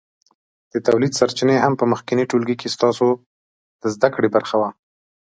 د 0.73 0.75
تولید 0.87 1.13
سرچینې 1.19 1.57
هم 1.63 1.73
په 1.79 1.85
مخکېني 1.91 2.25
ټولګي 2.31 2.55
کې 2.61 2.73
ستاسو 2.75 3.07
د 3.81 3.83
زده 3.95 4.09
کړې 4.15 4.29
برخه 4.35 4.55
وه. 4.61 4.69